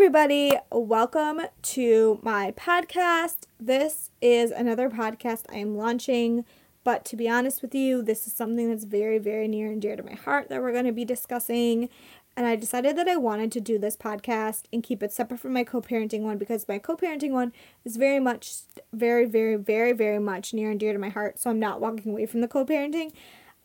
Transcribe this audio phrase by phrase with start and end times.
[0.00, 0.52] everybody.
[0.72, 3.40] Welcome to my podcast.
[3.60, 6.46] This is another podcast I am launching,
[6.84, 9.96] but to be honest with you, this is something that's very, very near and dear
[9.96, 11.90] to my heart that we're going to be discussing.
[12.34, 15.52] And I decided that I wanted to do this podcast and keep it separate from
[15.52, 17.52] my co parenting one because my co parenting one
[17.84, 18.54] is very much,
[18.94, 21.38] very, very, very, very much near and dear to my heart.
[21.38, 23.12] So I'm not walking away from the co parenting.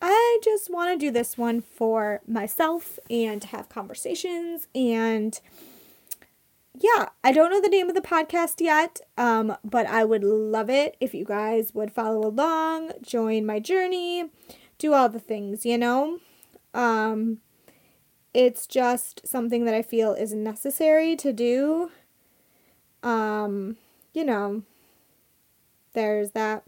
[0.02, 5.39] I just want to do this one for myself and to have conversations and
[6.80, 10.70] yeah, I don't know the name of the podcast yet, um, but I would love
[10.70, 14.30] it if you guys would follow along, join my journey,
[14.77, 16.20] do all the things, you know?
[16.73, 17.40] Um,
[18.34, 21.91] it's just something that I feel is necessary to do.
[23.02, 23.77] Um,
[24.13, 24.63] you know,
[25.94, 26.63] there's that.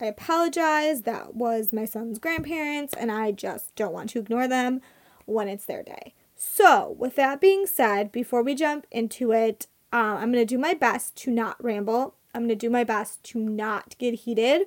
[0.00, 1.02] I apologize.
[1.02, 4.80] That was my son's grandparents, and I just don't want to ignore them
[5.26, 6.14] when it's their day.
[6.34, 10.58] So, with that being said, before we jump into it, uh, I'm going to do
[10.58, 12.14] my best to not ramble.
[12.34, 14.66] I'm going to do my best to not get heated.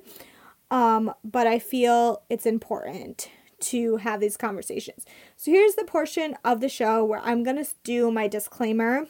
[0.70, 3.28] Um, but I feel it's important
[3.60, 5.04] to have these conversations.
[5.36, 9.06] So, here's the portion of the show where I'm going to do my disclaimer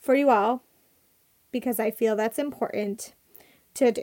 [0.00, 0.62] for you all
[1.52, 3.14] because I feel that's important
[3.74, 4.02] to do.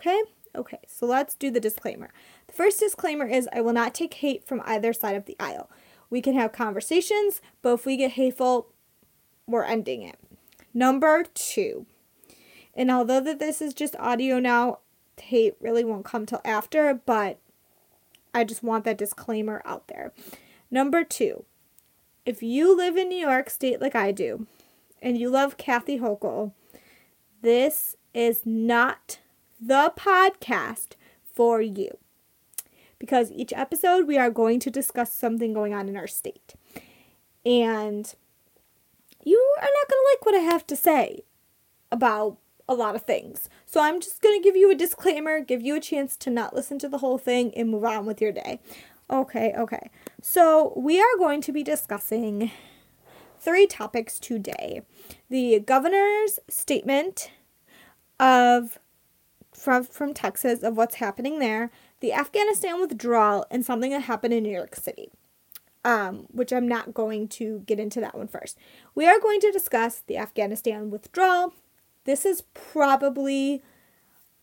[0.00, 0.22] Okay?
[0.56, 2.10] Okay, so let's do the disclaimer.
[2.54, 5.68] First disclaimer is I will not take hate from either side of the aisle.
[6.08, 8.68] We can have conversations, but if we get hateful,
[9.46, 10.18] we're ending it.
[10.72, 11.86] Number two,
[12.74, 14.78] and although that this is just audio now,
[15.20, 17.38] hate really won't come till after, but
[18.32, 20.12] I just want that disclaimer out there.
[20.70, 21.44] Number two,
[22.24, 24.46] if you live in New York State like I do,
[25.02, 26.52] and you love Kathy Hochul,
[27.42, 29.18] this is not
[29.60, 30.92] the podcast
[31.32, 31.98] for you.
[33.04, 36.54] Because each episode, we are going to discuss something going on in our state.
[37.44, 38.14] And
[39.22, 41.20] you are not going to like what I have to say
[41.92, 43.50] about a lot of things.
[43.66, 46.54] So I'm just going to give you a disclaimer, give you a chance to not
[46.54, 48.58] listen to the whole thing, and move on with your day.
[49.10, 49.90] Okay, okay.
[50.22, 52.50] So we are going to be discussing
[53.38, 54.80] three topics today
[55.28, 57.30] the governor's statement
[58.18, 58.78] of
[59.52, 61.70] from from Texas of what's happening there,
[62.04, 65.10] the Afghanistan withdrawal, and something that happened in New York City.
[65.86, 68.58] Um, which I'm not going to get into that one first.
[68.94, 71.54] We are going to discuss the Afghanistan withdrawal.
[72.04, 73.62] This is probably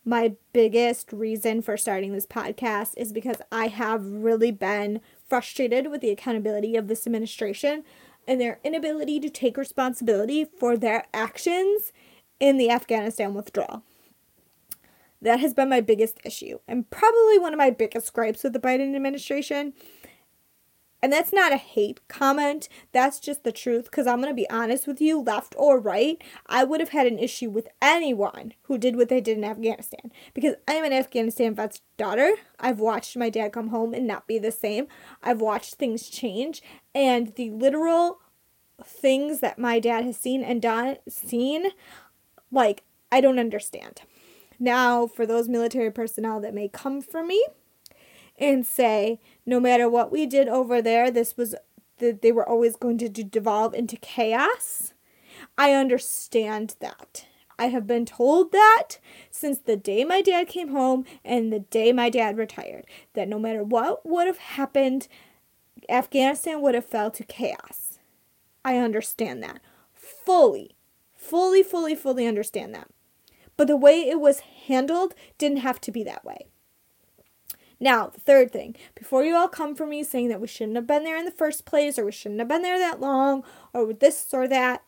[0.04, 6.02] my biggest reason for starting this podcast is because I have really been frustrated with
[6.02, 7.84] the accountability of this administration
[8.28, 11.92] and their inability to take responsibility for their actions
[12.40, 13.84] in the Afghanistan withdrawal.
[15.22, 18.60] That has been my biggest issue and probably one of my biggest gripes with the
[18.60, 19.74] Biden administration.
[21.04, 22.70] And that's not a hate comment.
[22.92, 23.86] That's just the truth.
[23.86, 27.08] Because I'm going to be honest with you, left or right, I would have had
[27.08, 30.12] an issue with anyone who did what they did in Afghanistan.
[30.34, 32.34] Because I'm an Afghanistan vet's daughter.
[32.60, 34.88] I've watched my dad come home and not be the same.
[35.24, 36.62] I've watched things change.
[36.94, 38.20] And the literal
[38.84, 41.70] things that my dad has seen and done, seen,
[42.52, 44.02] like, I don't understand.
[44.62, 47.44] Now, for those military personnel that may come for me
[48.38, 51.56] and say, no matter what we did over there, this was
[51.98, 54.94] that they were always going to devolve into chaos.
[55.58, 57.26] I understand that.
[57.58, 59.00] I have been told that
[59.32, 62.86] since the day my dad came home and the day my dad retired.
[63.14, 65.08] That no matter what would have happened,
[65.90, 67.98] Afghanistan would have fell to chaos.
[68.64, 69.60] I understand that.
[69.92, 70.76] Fully,
[71.16, 72.90] fully, fully, fully understand that.
[73.62, 76.48] But the way it was handled didn't have to be that way.
[77.80, 80.88] Now, the third thing, before you all come for me saying that we shouldn't have
[80.88, 83.94] been there in the first place, or we shouldn't have been there that long, or
[83.94, 84.82] this or that,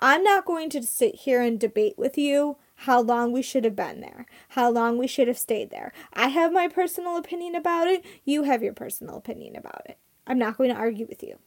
[0.00, 3.76] I'm not going to sit here and debate with you how long we should have
[3.76, 5.92] been there, how long we should have stayed there.
[6.12, 9.98] I have my personal opinion about it, you have your personal opinion about it.
[10.26, 11.38] I'm not going to argue with you.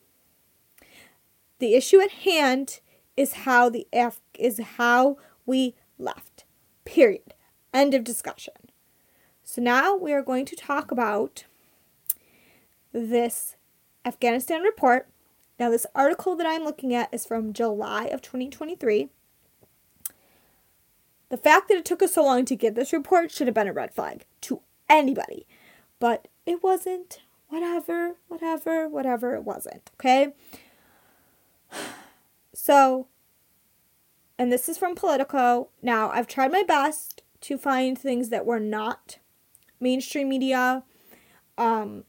[1.59, 2.79] The issue at hand
[3.17, 6.42] is how the F is how we left.
[6.85, 7.33] Period.
[7.73, 8.53] End of discussion.
[9.43, 11.45] So now we are going to talk about
[12.91, 13.55] this
[14.05, 15.07] Afghanistan report.
[15.59, 19.09] Now, this article that I'm looking at is from July of 2023.
[21.29, 23.67] The fact that it took us so long to get this report should have been
[23.67, 25.45] a red flag to anybody,
[25.99, 27.21] but it wasn't.
[27.49, 29.91] Whatever, whatever, whatever, it wasn't.
[29.99, 30.33] Okay?
[32.55, 33.07] So,
[34.37, 35.69] and this is from Politico.
[35.81, 39.17] Now, I've tried my best to find things that were not
[39.79, 40.83] mainstream media.
[41.57, 42.05] Um,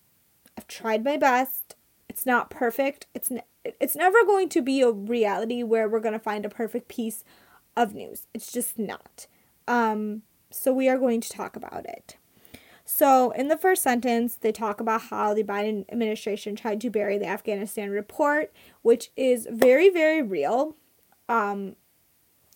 [0.56, 1.74] I've tried my best.
[2.08, 3.06] It's not perfect.
[3.14, 6.50] It's ne- it's never going to be a reality where we're going to find a
[6.50, 7.24] perfect piece
[7.76, 8.26] of news.
[8.34, 9.26] It's just not.
[9.66, 12.16] Um, so we are going to talk about it.
[12.86, 17.16] So, in the first sentence, they talk about how the Biden administration tried to bury
[17.16, 20.76] the Afghanistan report, which is very, very real.
[21.26, 21.76] Um,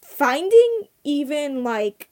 [0.08, 2.08] finding even like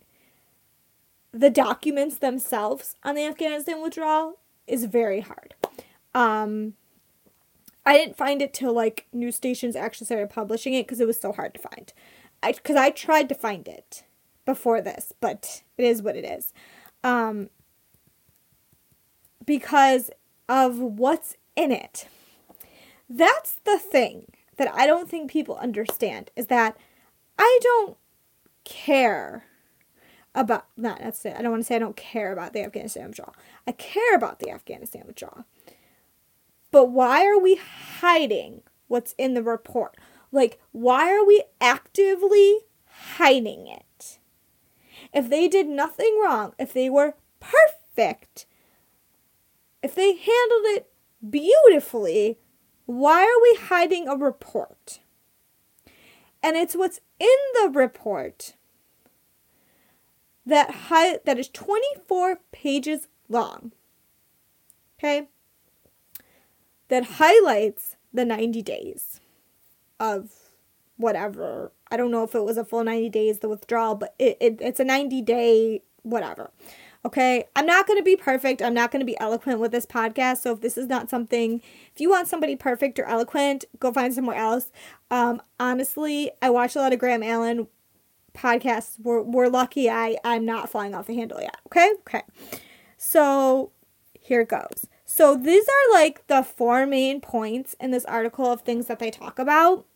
[1.32, 5.54] the documents themselves on the Afghanistan withdrawal is very hard.
[6.14, 6.74] Um,
[7.86, 11.18] I didn't find it till like news stations actually started publishing it because it was
[11.18, 11.92] so hard to find.
[12.42, 14.04] I because I tried to find it
[14.44, 16.52] before this, but it is what it is.
[17.02, 17.48] Um,
[19.46, 20.10] because
[20.48, 22.08] of what's in it.
[23.08, 24.26] That's the thing
[24.58, 26.76] that I don't think people understand is that
[27.38, 27.96] I don't
[28.64, 29.44] care
[30.34, 31.34] about not that's it.
[31.36, 33.34] I don't want to say I don't care about the Afghanistan withdrawal.
[33.66, 35.44] I care about the Afghanistan withdrawal.
[36.70, 37.56] But why are we
[38.00, 39.96] hiding what's in the report?
[40.30, 42.58] Like why are we actively
[43.16, 44.18] hiding it?
[45.12, 48.46] If they did nothing wrong, if they were perfect,
[49.82, 50.90] if they handled it
[51.28, 52.38] beautifully,
[52.86, 55.00] why are we hiding a report?
[56.42, 58.54] And it's what's in the report
[60.44, 63.72] that hi- that is 24 pages long.
[64.98, 65.28] Okay?
[66.88, 69.20] That highlights the 90 days
[69.98, 70.30] of
[70.96, 71.72] whatever.
[71.90, 74.58] I don't know if it was a full 90 days the withdrawal, but it, it
[74.60, 76.50] it's a 90 day whatever.
[77.06, 78.60] Okay, I'm not going to be perfect.
[78.60, 80.38] I'm not going to be eloquent with this podcast.
[80.38, 81.62] So if this is not something,
[81.94, 84.72] if you want somebody perfect or eloquent, go find somewhere else.
[85.08, 87.68] Um, honestly, I watch a lot of Graham Allen
[88.34, 88.98] podcasts.
[89.00, 91.56] We're, we're lucky I, I'm not flying off the handle yet.
[91.68, 92.22] Okay, okay.
[92.96, 93.70] So
[94.20, 94.88] here it goes.
[95.04, 99.12] So these are like the four main points in this article of things that they
[99.12, 99.86] talk about,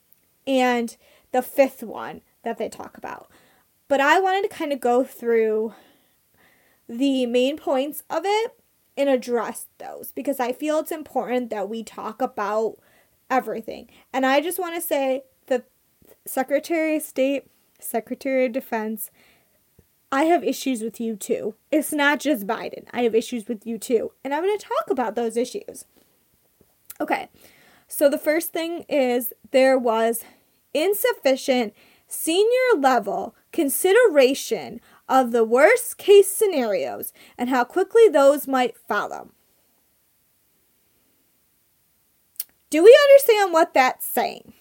[0.47, 0.97] and
[1.33, 3.29] the fifth one that they talk about.
[3.89, 5.75] But I wanted to kind of go through
[6.91, 8.57] the main points of it
[8.97, 12.79] and address those because I feel it's important that we talk about
[13.31, 13.89] everything.
[14.13, 15.63] And I just want to say the
[16.27, 17.45] Secretary of State,
[17.79, 19.11] Secretary of Defense,
[20.11, 21.55] I have issues with you too.
[21.71, 22.87] It's not just Biden.
[22.93, 24.11] I have issues with you too.
[24.25, 25.85] And I'm going to talk about those issues.
[27.01, 27.29] Okay.
[27.87, 30.25] So the first thing is there was
[30.75, 31.73] insufficient
[32.09, 39.33] senior level consideration of the worst case scenarios and how quickly those might follow.
[42.71, 44.53] Do we understand what that's saying?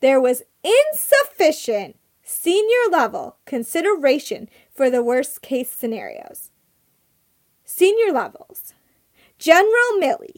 [0.00, 6.50] There was insufficient senior level consideration for the worst case scenarios.
[7.66, 8.72] Senior levels.
[9.38, 10.36] General Milley.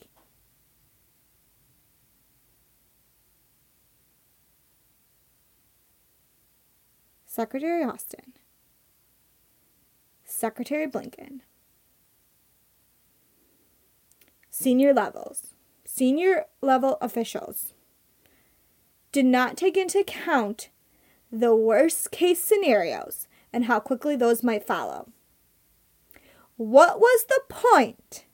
[7.26, 8.32] Secretary Austin.
[10.44, 11.41] Secretary Blinken,
[14.50, 15.55] senior levels,
[15.87, 17.73] senior level officials
[19.11, 20.69] did not take into account
[21.32, 25.08] the worst case scenarios and how quickly those might follow.
[26.58, 28.26] What was the point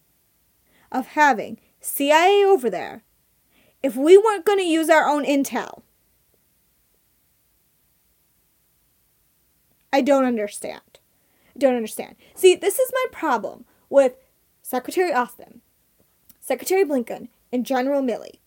[0.91, 3.05] of having CIA over there
[3.85, 5.83] if we weren't going to use our own intel?
[9.93, 11.00] I don't understand
[11.61, 12.17] don't understand.
[12.35, 14.15] See, this is my problem with
[14.63, 15.61] Secretary Austin,
[16.41, 18.39] Secretary Blinken, and General Milley.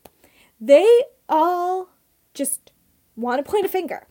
[0.59, 1.89] They all
[2.33, 2.71] just
[3.15, 4.07] want to point a finger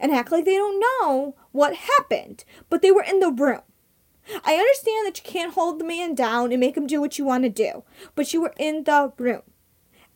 [0.00, 3.62] and act like they don't know what happened, but they were in the room.
[4.44, 7.24] I understand that you can't hold the man down and make him do what you
[7.24, 7.82] want to do,
[8.14, 9.42] but you were in the room.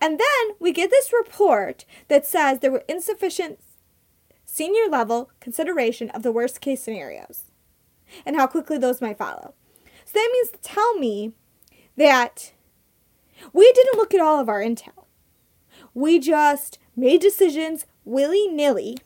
[0.00, 3.58] And then we get this report that says there were insufficient
[4.44, 7.44] senior level consideration of the worst case scenarios
[8.24, 9.54] and how quickly those might follow.
[10.04, 11.32] So that means to tell me
[11.96, 12.52] that
[13.52, 15.06] we didn't look at all of our intel.
[15.94, 18.98] We just made decisions willy nilly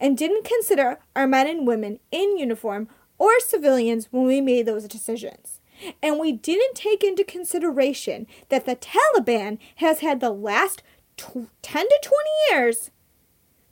[0.00, 4.88] and didn't consider our men and women in uniform or civilians when we made those
[4.88, 5.60] decisions.
[6.02, 10.82] And we didn't take into consideration that the Taliban has had the last
[11.16, 12.90] 10 to 20 years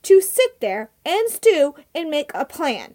[0.03, 2.95] to sit there and stew and make a plan.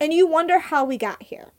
[0.00, 1.52] And you wonder how we got here.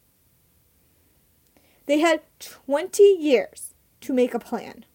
[1.85, 4.85] They had 20 years to make a plan.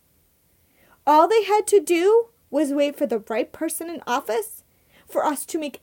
[1.06, 4.64] All they had to do was wait for the right person in office
[5.08, 5.80] for us to make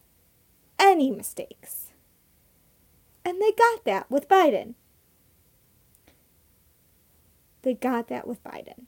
[0.79, 1.91] any mistakes.
[3.25, 4.75] And they got that with Biden.
[7.67, 8.83] they got that with Biden.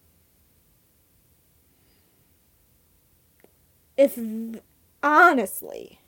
[3.97, 4.17] If
[5.03, 5.99] honestly,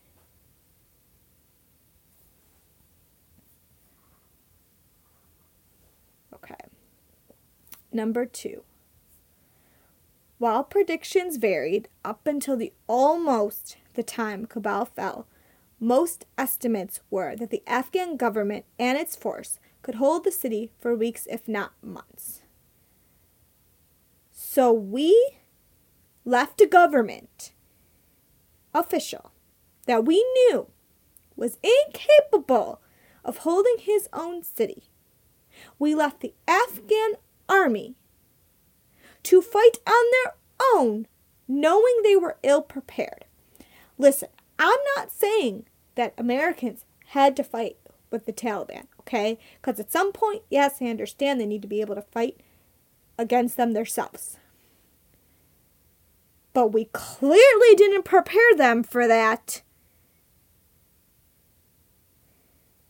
[6.33, 6.55] okay.
[7.91, 8.63] Number two.
[10.37, 15.27] While predictions varied up until the almost the time Kabul fell,
[15.79, 20.95] most estimates were that the Afghan government and its force could hold the city for
[20.95, 22.41] weeks, if not months.
[24.31, 25.37] So we
[26.23, 27.51] left a government
[28.73, 29.31] official
[29.85, 30.67] that we knew
[31.35, 32.79] was incapable
[33.25, 34.83] of holding his own city.
[35.77, 37.13] We left the Afghan
[37.51, 37.95] army
[39.23, 40.33] to fight on their
[40.73, 41.07] own,
[41.47, 43.25] knowing they were ill prepared.
[43.97, 45.65] Listen, I'm not saying
[45.95, 47.77] that Americans had to fight
[48.09, 49.37] with the Taliban, okay?
[49.61, 52.39] Because at some point, yes, I understand they need to be able to fight
[53.17, 54.37] against them themselves.
[56.53, 59.61] But we clearly didn't prepare them for that.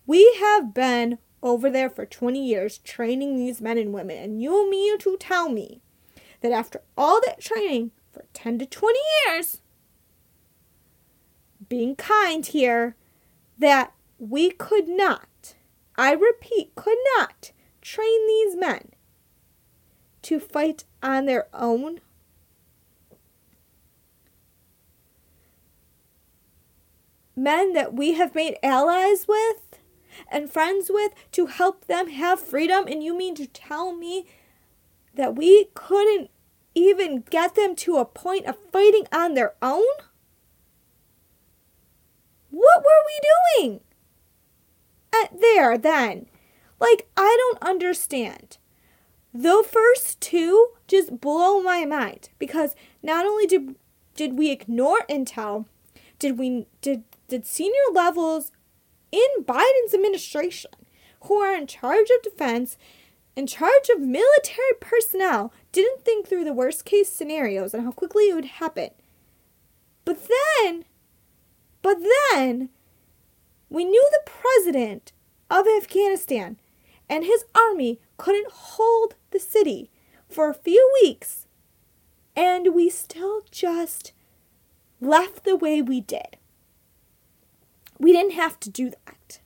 [0.08, 4.70] We have been over there for 20 years training these men and women, and you
[4.70, 5.82] mean to tell me
[6.42, 9.62] that after all that training for 10 to 20 years,
[11.70, 12.96] being kind here,
[13.58, 15.56] that we could not,
[15.96, 18.92] I repeat, could not train these men
[20.24, 22.02] to fight on their own?
[27.36, 29.80] Men that we have made allies with
[30.30, 34.26] and friends with to help them have freedom, and you mean to tell me
[35.16, 36.30] that we couldn't
[36.74, 39.84] even get them to a point of fighting on their own?
[42.50, 43.80] What were we doing?
[45.14, 46.28] At there then.
[46.80, 48.58] Like I don't understand.
[49.34, 53.76] The first two just blow my mind because not only did
[54.16, 55.66] did we ignore intel,
[56.20, 58.52] did we did did senior levels
[59.12, 60.72] in Biden's administration
[61.24, 62.78] who are in charge of defense,
[63.36, 68.30] in charge of military personnel, didn't think through the worst case scenarios and how quickly
[68.30, 68.90] it would happen.
[70.06, 70.86] But then
[71.82, 71.98] but
[72.32, 72.70] then
[73.70, 75.14] we knew the president
[75.50, 76.58] of Afghanistan
[77.10, 79.90] and his army couldn't hold the city
[80.30, 81.46] for a few weeks,
[82.36, 84.14] and we still just
[85.02, 86.38] left the way we did.
[88.02, 89.42] We didn't have to do that.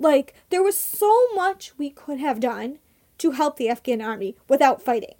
[0.00, 2.80] Like, there was so much we could have done
[3.18, 5.14] to help the Afghan army without fighting.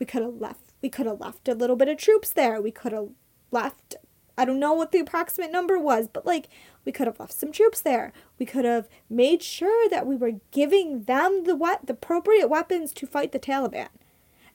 [0.00, 2.60] We could have left we could have left a little bit of troops there.
[2.60, 3.10] We could have
[3.52, 3.94] left
[4.36, 6.48] I don't know what the approximate number was, but like
[6.84, 8.12] we could have left some troops there.
[8.40, 12.92] We could have made sure that we were giving them the what the appropriate weapons
[12.94, 13.88] to fight the Taliban.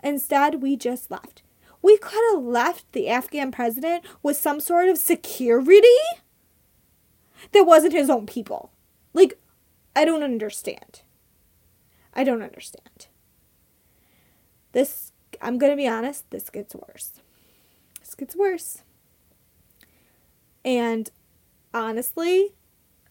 [0.04, 1.42] Instead, we just left.
[1.82, 5.88] We could have left the Afghan president with some sort of security
[7.51, 8.72] that wasn't his own people.
[9.13, 9.39] Like,
[9.96, 11.01] I don't understand.
[12.13, 13.08] I don't understand.
[14.72, 15.12] This,
[15.42, 17.22] I'm going to be honest, this gets worse.
[18.00, 18.84] This gets worse.
[20.63, 21.10] And
[21.74, 22.54] honestly,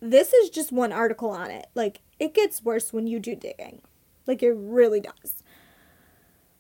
[0.00, 1.66] this is just one article on it.
[1.74, 3.82] Like, it gets worse when you do digging.
[4.26, 5.42] Like, it really does.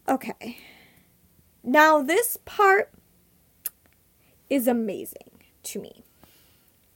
[0.08, 0.58] Okay.
[1.62, 2.92] Now, this part
[4.48, 6.04] is amazing to me.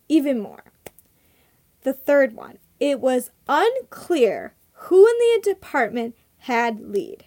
[0.08, 0.64] Even more.
[1.82, 2.58] The third one.
[2.78, 7.25] It was unclear who in the department had lead.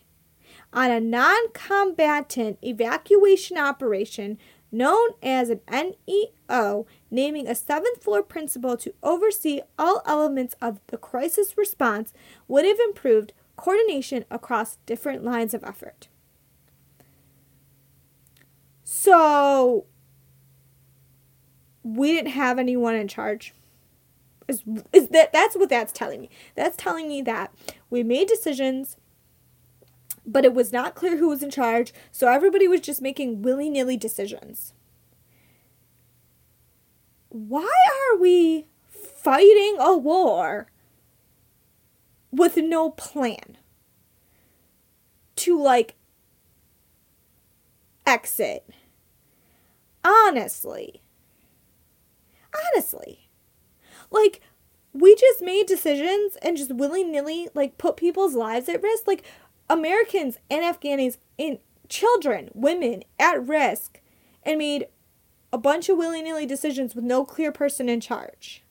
[0.71, 4.39] On a non combatant evacuation operation
[4.71, 5.61] known as an
[6.07, 12.11] NEO, naming a seventh floor principal to oversee all elements of the crisis response
[12.47, 16.07] would have improved coordination across different lines of effort.
[18.83, 19.85] So,
[21.83, 23.53] we didn't have anyone in charge.
[24.47, 26.29] Is, is that that's what that's telling me.
[26.55, 27.53] That's telling me that
[27.89, 28.97] we made decisions
[30.25, 33.69] but it was not clear who was in charge, so everybody was just making willy
[33.69, 34.73] nilly decisions.
[37.29, 37.67] Why
[38.11, 40.67] are we fighting a war
[42.31, 43.57] with no plan
[45.37, 45.95] to like
[48.05, 48.69] exit?
[50.05, 51.01] Honestly.
[52.71, 53.22] Honestly.
[54.13, 54.39] Like,
[54.93, 59.07] we just made decisions and just willy nilly like put people's lives at risk.
[59.07, 59.23] Like,
[59.69, 61.57] Americans and Afghanis and
[61.89, 63.99] children, women at risk,
[64.43, 64.87] and made
[65.51, 68.63] a bunch of willy nilly decisions with no clear person in charge.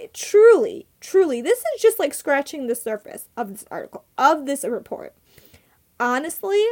[0.00, 4.64] it, truly, truly, this is just like scratching the surface of this article, of this
[4.64, 5.14] report.
[5.98, 6.64] Honestly,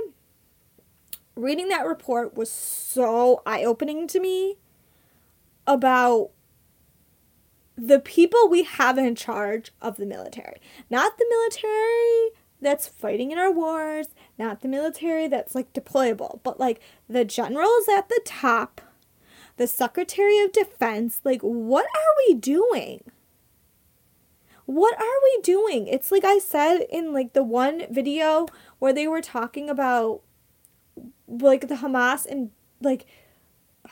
[1.37, 4.57] reading that report was so eye opening to me
[5.67, 6.31] about
[7.79, 10.61] the people we have in charge of the military.
[10.91, 12.31] Not the military
[12.61, 17.89] that's fighting in our wars, not the military that's like deployable, but like the generals
[17.89, 18.81] at the top,
[19.59, 21.21] the Secretary of Defense.
[21.23, 23.05] Like, what are we doing?
[24.67, 25.87] What are we doing?
[25.87, 28.49] It's like I said in like the one video
[28.81, 30.23] where they were talking about
[31.29, 33.07] like the Hamas and like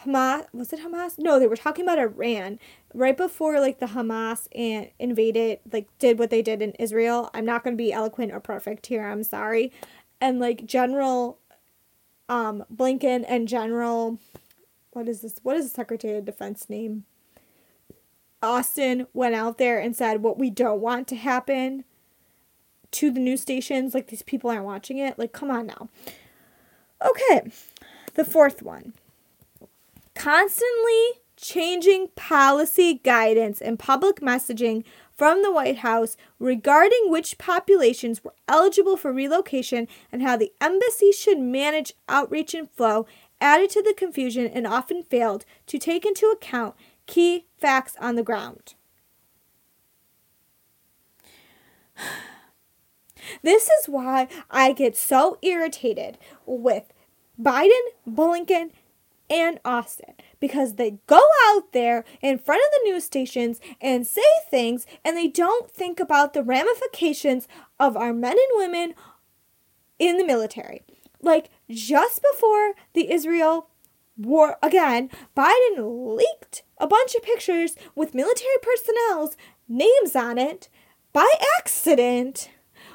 [0.04, 1.18] Hamas was it Hamas?
[1.18, 2.58] No, they were talking about Iran
[2.94, 7.30] right before like the Hamas and invaded like did what they did in Israel.
[7.34, 9.06] I'm not going to be eloquent or perfect here.
[9.06, 9.72] I'm sorry.
[10.20, 11.38] And like General
[12.28, 14.18] um Blinken and General
[14.92, 15.36] what is this?
[15.42, 17.04] What is the Secretary of Defense name?
[18.42, 21.84] Austin went out there and said what we don't want to happen
[22.92, 25.18] to the news stations like these people aren't watching it.
[25.18, 25.88] Like come on now.
[27.04, 27.50] Okay.
[28.14, 28.94] The fourth one
[30.16, 34.82] constantly changing policy guidance and public messaging
[35.14, 41.12] from the White House regarding which populations were eligible for relocation and how the embassy
[41.12, 43.06] should manage outreach and flow
[43.40, 46.74] added to the confusion and often failed to take into account
[47.06, 48.74] key facts on the ground.
[53.42, 56.92] This is why I get so irritated with
[57.40, 58.70] Biden, Blinken,
[59.28, 64.22] and Austin because they go out there in front of the news stations and say
[64.50, 68.94] things and they don't think about the ramifications of our men and women
[69.98, 70.82] in the military.
[71.22, 73.68] Like just before the Israel
[74.16, 79.36] war again, Biden leaked a bunch of pictures with military personnel's
[79.68, 80.68] names on it
[81.12, 81.28] by
[81.58, 82.50] accident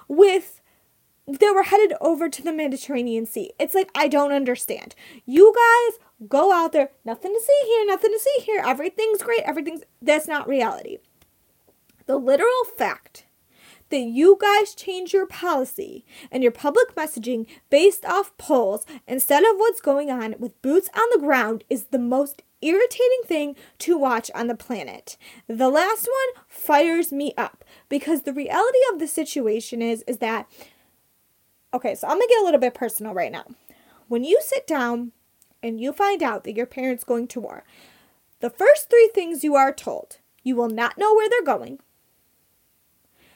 [0.07, 0.61] with
[1.27, 3.51] they were headed over to the Mediterranean Sea.
[3.59, 4.95] It's like I don't understand.
[5.25, 8.61] You guys go out there, nothing to see here, nothing to see here.
[8.65, 9.41] Everything's great.
[9.43, 10.97] Everything's that's not reality.
[12.05, 13.25] The literal fact
[13.89, 19.57] that you guys change your policy and your public messaging based off polls instead of
[19.57, 24.31] what's going on with boots on the ground is the most irritating thing to watch
[24.33, 25.17] on the planet.
[25.47, 30.47] The last one fires me up because the reality of the situation is is that
[31.73, 33.45] okay, so I'm going to get a little bit personal right now.
[34.07, 35.13] When you sit down
[35.63, 37.63] and you find out that your parents going to war,
[38.39, 41.79] the first 3 things you are told, you will not know where they're going.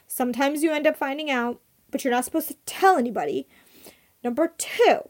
[0.08, 1.60] Sometimes you end up finding out,
[1.92, 3.48] but you're not supposed to tell anybody.
[4.24, 5.10] Number 2,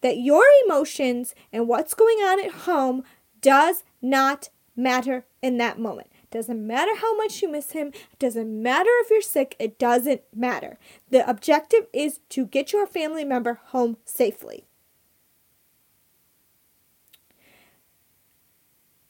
[0.00, 3.04] that your emotions and what's going on at home
[3.40, 6.08] does not matter in that moment.
[6.30, 10.22] Doesn't matter how much you miss him, it doesn't matter if you're sick, it doesn't
[10.34, 10.78] matter.
[11.10, 14.64] The objective is to get your family member home safely.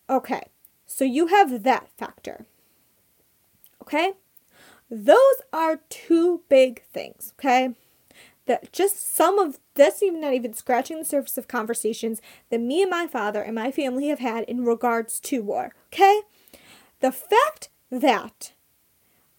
[0.08, 0.48] Okay,
[0.86, 2.46] so you have that factor.
[3.82, 4.12] Okay?
[4.88, 7.74] Those are two big things, okay?
[8.46, 12.80] that just some of that's even not even scratching the surface of conversations that me
[12.80, 15.74] and my father and my family have had in regards to war.
[15.92, 16.22] Okay?
[17.00, 18.52] The fact that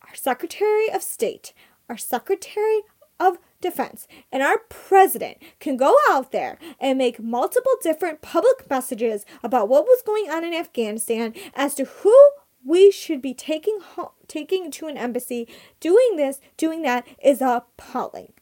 [0.07, 1.53] our Secretary of State,
[1.89, 2.81] our Secretary
[3.19, 9.25] of Defense, and our President can go out there and make multiple different public messages
[9.43, 12.15] about what was going on in Afghanistan as to who
[12.63, 15.47] we should be taking home, taking to an embassy,
[15.79, 18.33] doing this, doing that is appalling.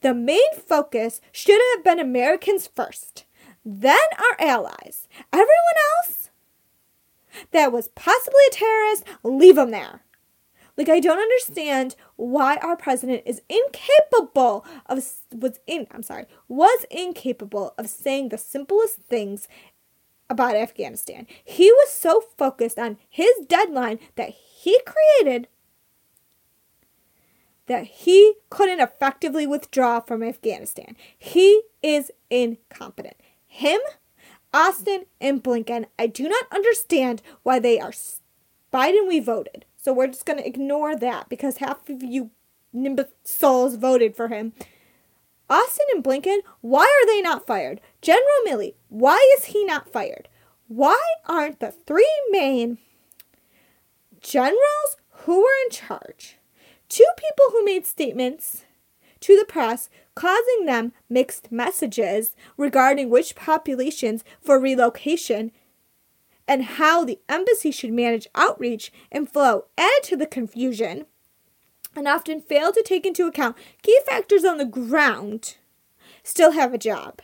[0.00, 3.24] The main focus should have been Americans first,
[3.64, 5.08] then our allies.
[5.32, 5.48] Everyone
[5.98, 6.30] else
[7.50, 10.02] that was possibly a terrorist, leave them there.
[10.76, 16.86] Like I don't understand why our president is incapable of was in I'm sorry, was
[16.90, 19.48] incapable of saying the simplest things
[20.28, 21.26] about Afghanistan.
[21.44, 25.48] He was so focused on his deadline that he created
[27.66, 30.96] that he couldn't effectively withdraw from Afghanistan.
[31.16, 33.16] He is incompetent.
[33.46, 33.80] Him,
[34.52, 37.92] Austin, and Blinken, I do not understand why they are
[38.72, 39.06] Biden.
[39.06, 39.64] We voted.
[39.80, 42.30] So we're just going to ignore that because half of you
[42.72, 44.52] Nimbus souls voted for him.
[45.48, 47.80] Austin and Blinken, why are they not fired?
[48.02, 50.28] General Milley, why is he not fired?
[50.68, 52.78] Why aren't the three main
[54.20, 56.36] generals who were in charge
[56.88, 58.64] two people who made statements
[59.20, 65.52] to the press causing them mixed messages regarding which populations for relocation
[66.50, 71.06] and how the embassy should manage outreach and flow add to the confusion
[71.94, 75.58] and often fail to take into account key factors on the ground
[76.24, 77.20] still have a job.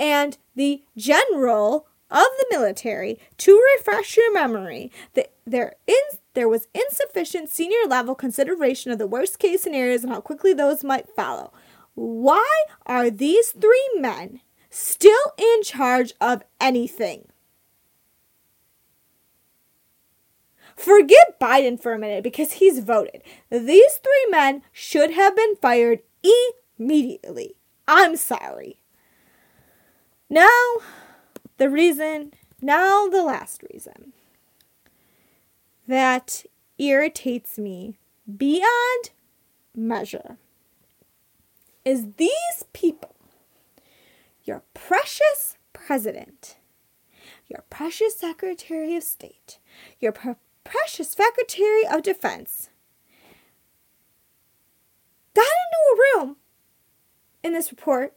[0.00, 5.94] And the general of the military, to refresh your memory, that there in,
[6.34, 10.82] there was insufficient senior level consideration of the worst case scenarios and how quickly those
[10.82, 11.52] might follow.
[11.94, 17.28] Why are these three men still in charge of anything?
[20.76, 23.22] Forget Biden for a minute because he's voted.
[23.50, 26.00] These three men should have been fired
[26.78, 27.56] immediately.
[27.86, 28.78] I'm sorry.
[30.28, 30.48] Now,
[31.58, 34.12] the reason, now the last reason
[35.86, 36.44] that
[36.78, 37.98] irritates me
[38.36, 39.10] beyond
[39.76, 40.38] measure
[41.84, 43.14] is these people,
[44.44, 46.56] your precious president,
[47.46, 49.58] your precious secretary of state,
[50.00, 52.70] your pre- precious secretary of defense,
[55.34, 56.36] got into a room
[57.42, 58.14] in this report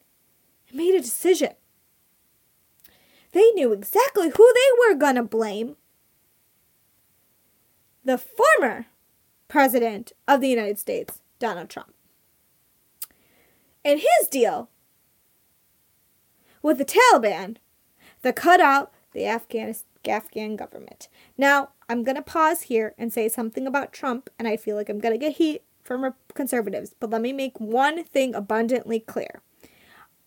[0.69, 1.53] and made a decision.
[3.33, 5.75] They knew exactly who they were going to blame.
[8.03, 8.85] The former
[9.47, 11.93] president of the United States, Donald Trump.
[13.83, 14.69] And his deal
[16.61, 17.57] with the Taliban
[18.21, 19.75] that cut out the Afghan,
[20.09, 21.07] Afghan government.
[21.37, 24.89] Now, I'm going to pause here and say something about Trump, and I feel like
[24.89, 29.41] I'm going to get heat from conservatives, but let me make one thing abundantly clear.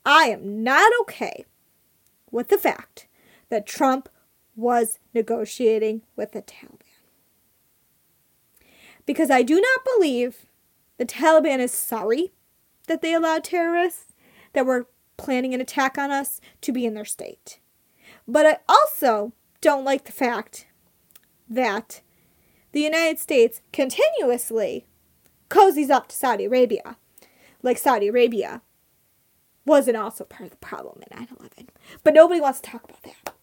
[0.05, 1.45] I am not okay
[2.31, 3.07] with the fact
[3.51, 4.09] that Trump
[4.57, 6.81] was negotiating with the Taliban.
[9.05, 10.47] Because I do not believe
[10.99, 12.33] the Taliban is sorry
[12.87, 14.12] that they allowed terrorists
[14.53, 17.61] that were planning an attack on us to be in their state.
[18.27, 20.66] But I also don't like the fact
[21.49, 22.01] that
[22.73, 24.87] the United States continuously
[25.49, 26.96] cozies up to Saudi Arabia.
[27.62, 28.62] Like Saudi Arabia
[29.66, 31.68] wasn't also part of the problem in 9 11.
[32.03, 33.35] But nobody wants to talk about that.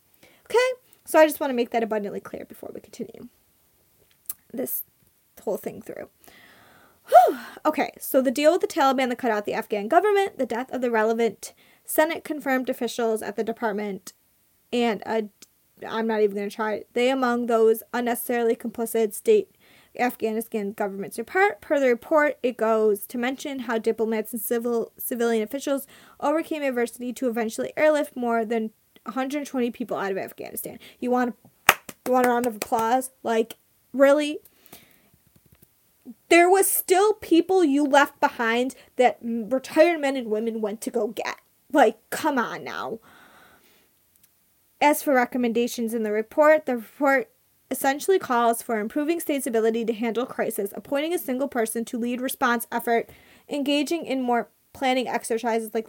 [0.45, 0.79] Okay?
[1.05, 3.29] So I just want to make that abundantly clear before we continue
[4.51, 4.83] this
[5.43, 6.09] whole thing through.
[7.07, 7.37] Whew.
[7.65, 10.71] Okay, so the deal with the Taliban that cut out the Afghan government, the death
[10.71, 11.53] of the relevant
[11.83, 14.13] Senate confirmed officials at the department,
[14.71, 15.23] and a
[15.87, 16.73] I'm not even going to try.
[16.75, 16.89] it.
[16.93, 19.49] They among those unnecessarily complicit state
[19.99, 21.61] Afghanistan government's report.
[21.61, 25.87] Per the report, it goes to mention how diplomats and civil civilian officials
[26.19, 28.71] overcame adversity to eventually airlift more than
[29.03, 30.79] 120 people out of Afghanistan.
[30.99, 31.35] You want
[32.05, 33.11] you want a round of applause?
[33.23, 33.57] Like
[33.93, 34.39] really?
[36.29, 41.07] There was still people you left behind that retired men and women went to go
[41.07, 41.37] get.
[41.71, 42.99] Like, come on now.
[44.79, 47.31] As for recommendations in the report, the report
[47.69, 52.21] essentially calls for improving states' ability to handle crisis, appointing a single person to lead
[52.21, 53.09] response effort,
[53.49, 55.87] engaging in more planning exercises like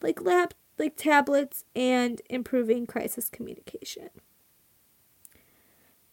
[0.00, 4.10] like lab like tablets and improving crisis communication.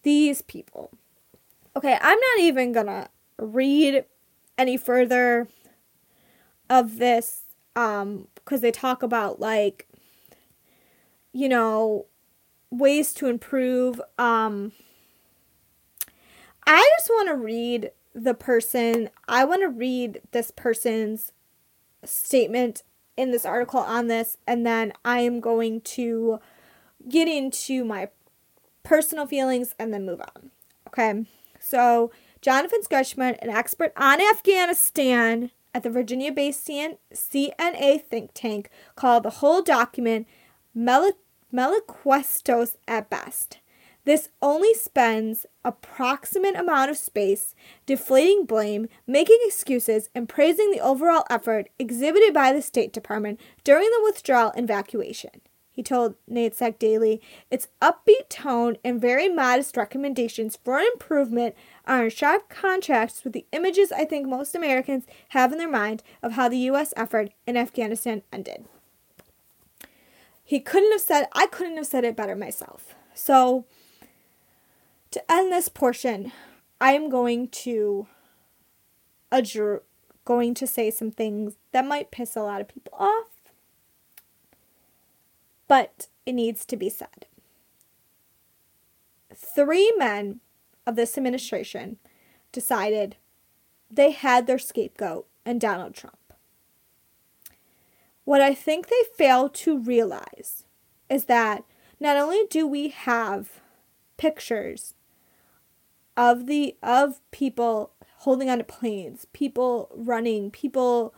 [0.04, 0.92] These people.
[1.76, 4.06] Okay, I'm not even gonna read
[4.58, 5.48] any further
[6.70, 7.44] of this
[7.76, 9.88] um because they talk about like
[11.40, 12.06] you know,
[12.70, 14.02] ways to improve.
[14.18, 14.74] Um,
[16.68, 21.32] I just want to read the person, I want to read this person's
[22.04, 22.84] statement
[23.16, 26.40] in this article on this, and then I am going to
[27.08, 28.10] get into my
[28.84, 30.52] personal feelings and then move on.
[30.88, 31.26] Okay,
[31.58, 39.24] so Jonathan Skretchman, an expert on Afghanistan at the Virginia based CNA think tank, called
[39.24, 40.28] the whole document
[41.54, 43.60] milquetoast at best.
[44.06, 47.54] This only spends approximate amount of space
[47.86, 53.86] deflating blame, making excuses, and praising the overall effort exhibited by the State Department during
[53.90, 55.42] the withdrawal and evacuation.
[55.72, 62.10] He told NatSec Daily, its upbeat tone and very modest recommendations for improvement are in
[62.10, 66.50] sharp contrast with the images I think most Americans have in their mind of how
[66.50, 66.94] the U.S.
[66.98, 68.66] effort in Afghanistan ended.
[70.50, 72.96] He couldn't have said, I couldn't have said it better myself.
[73.14, 73.66] So,
[75.12, 76.32] to end this portion,
[76.82, 78.08] I am going to
[79.32, 79.84] adjure,
[80.26, 83.28] going to say some things that might piss a lot of people off,
[85.68, 87.28] but it needs to be said.
[89.32, 90.40] Three men
[90.88, 91.98] of this administration
[92.52, 93.18] decided
[93.92, 96.18] they had their scapegoat in Donald Trump.
[98.30, 100.64] What I think they fail to realize
[101.10, 101.64] is that
[102.00, 103.60] not only do we have
[104.18, 104.94] pictures
[106.16, 111.16] of the of people holding onto planes, people running, people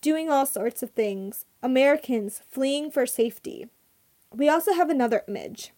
[0.00, 3.66] doing all sorts of things, Americans fleeing for safety.
[4.32, 5.72] We also have another image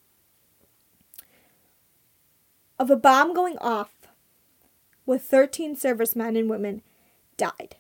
[2.79, 4.09] of a bomb going off
[5.07, 6.83] with 13 servicemen and women
[7.39, 7.77] died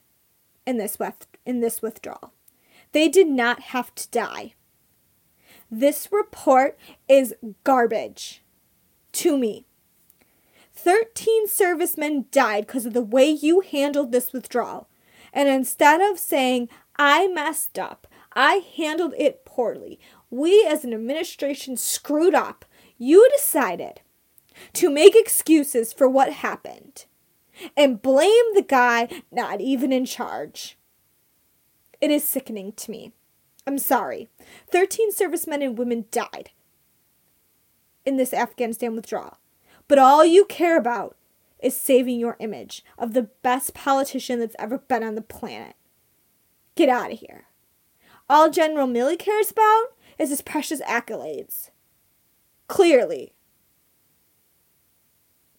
[0.66, 2.32] in this with, in this withdrawal.
[2.96, 4.54] They did not have to die.
[5.70, 8.42] This report is garbage
[9.12, 9.66] to me.
[10.72, 14.88] 13 servicemen died because of the way you handled this withdrawal.
[15.30, 21.76] And instead of saying, I messed up, I handled it poorly, we as an administration
[21.76, 22.64] screwed up,
[22.96, 24.00] you decided
[24.72, 27.04] to make excuses for what happened
[27.76, 30.75] and blame the guy not even in charge.
[32.00, 33.12] It is sickening to me.
[33.66, 34.28] I'm sorry.
[34.70, 36.50] 13 servicemen and women died
[38.04, 39.38] in this Afghanistan withdrawal.
[39.88, 41.16] But all you care about
[41.60, 45.74] is saving your image of the best politician that's ever been on the planet.
[46.74, 47.46] Get out of here.
[48.28, 49.86] All General Milley cares about
[50.18, 51.70] is his precious accolades.
[52.68, 53.32] Clearly.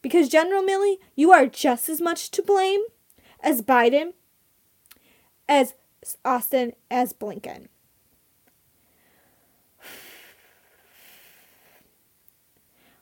[0.02, 2.82] Because General Milley, you are just as much to blame
[3.42, 4.14] as Biden,
[5.50, 5.74] as
[6.24, 7.68] Austin, as Blinken.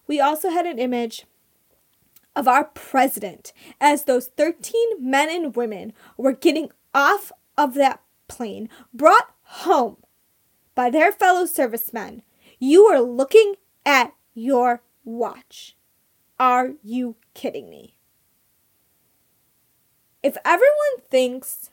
[0.08, 1.26] We also had an image
[2.36, 8.70] of our president as those 13 men and women were getting off of that plane,
[8.94, 9.98] brought home
[10.74, 12.22] by their fellow servicemen.
[12.60, 15.76] You are looking at your watch.
[16.40, 17.96] Are you kidding me?
[20.22, 21.70] If everyone thinks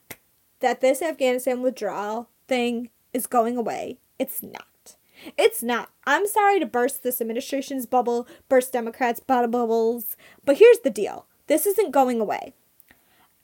[0.63, 4.97] that this Afghanistan withdrawal thing is going away, it's not.
[5.37, 5.91] It's not.
[6.07, 11.67] I'm sorry to burst this administration's bubble, burst Democrats' bubbles, but here's the deal this
[11.67, 12.55] isn't going away.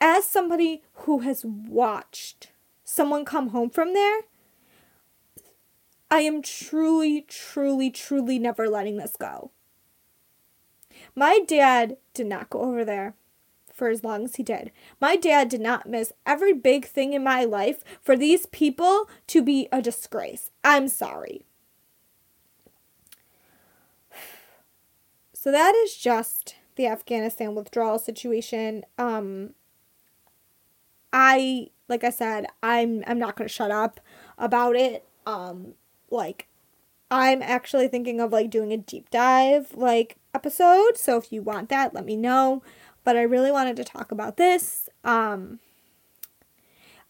[0.00, 2.52] As somebody who has watched
[2.84, 4.20] someone come home from there,
[6.10, 9.50] I am truly, truly, truly never letting this go.
[11.14, 13.14] My dad did not go over there
[13.78, 14.72] for as long as he did.
[15.00, 19.40] My dad did not miss every big thing in my life for these people to
[19.40, 20.50] be a disgrace.
[20.62, 21.46] I'm sorry.
[25.40, 28.84] So that is just the Afghanistan withdrawal situation.
[28.98, 29.54] Um
[31.12, 34.00] I like I said, I'm I'm not to shut up
[34.36, 35.06] about it.
[35.26, 35.74] Um
[36.10, 36.48] like
[37.10, 41.68] I'm actually thinking of like doing a deep dive like episode, so if you want
[41.68, 42.62] that, let me know.
[43.08, 44.90] But I really wanted to talk about this.
[45.02, 45.60] Um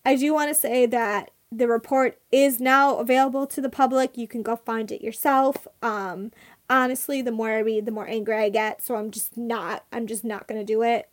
[0.05, 4.17] I do want to say that the report is now available to the public.
[4.17, 5.67] You can go find it yourself.
[5.83, 6.31] Um,
[6.71, 8.81] honestly, the more I read, the more angry I get.
[8.81, 11.11] So I'm just not, I'm just not to do it.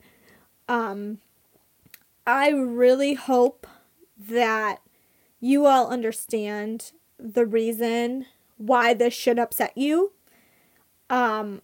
[0.69, 1.17] Um,
[2.27, 3.65] I really hope
[4.19, 4.81] that
[5.39, 10.11] you all understand the reason why this should upset you.
[11.09, 11.63] Um,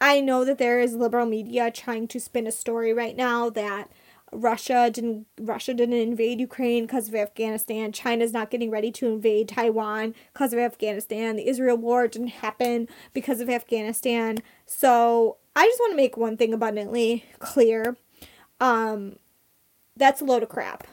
[0.00, 3.90] I know that there is liberal media trying to spin a story right now that
[4.32, 7.92] Russia didn't Russia didn't invade Ukraine because of Afghanistan.
[7.92, 11.36] China's not getting ready to invade Taiwan because of Afghanistan.
[11.36, 14.38] The Israel war didn't happen because of Afghanistan.
[14.66, 17.96] So I just want to make one thing abundantly clear.
[18.60, 19.16] Um,
[19.96, 20.86] that's a load of crap.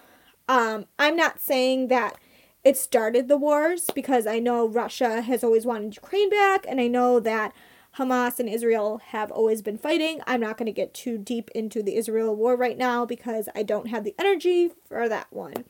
[0.48, 2.15] Um, I'm not saying that
[2.63, 6.88] it started the wars because I know Russia has always wanted Ukraine back, and I
[6.88, 7.54] know that
[7.97, 10.21] Hamas and Israel have always been fighting.
[10.27, 13.63] I'm not going to get too deep into the Israel war right now because I
[13.63, 15.65] don't have the energy for that one.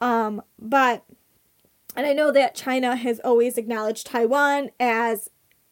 [0.00, 1.04] Um, but,
[1.96, 5.30] and I know that China has always acknowledged Taiwan as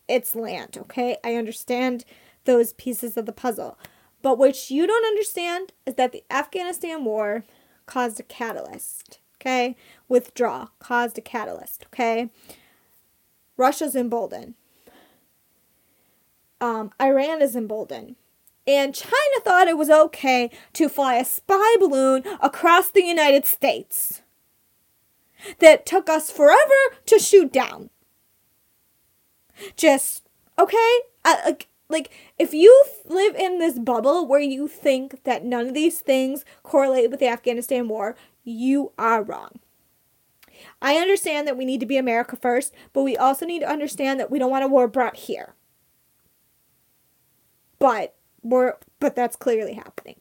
[0.09, 1.17] its land, okay?
[1.23, 2.05] I understand
[2.45, 3.79] those pieces of the puzzle.
[4.21, 7.45] But what you don't understand is that the Afghanistan war
[7.87, 9.77] caused a catalyst, okay?
[10.09, 12.31] Withdraw caused a catalyst, okay?
[13.57, 14.55] Russia's emboldened
[16.65, 18.17] um, Iran is emboldened.
[18.67, 24.23] And China thought it was okay to fly a spy balloon across the United States
[25.59, 27.91] that took us forever to shoot down.
[29.77, 30.27] Just,
[30.59, 31.01] okay?
[31.25, 36.01] like, like, if you live in this bubble where you think that none of these
[36.01, 39.61] things correlate with the Afghanistan war, you are wrong.
[40.81, 44.19] I understand that we need to be America first, but we also need to understand
[44.19, 45.55] that we don't want a war brought here
[47.85, 48.15] but
[48.99, 50.17] but that's clearly happening.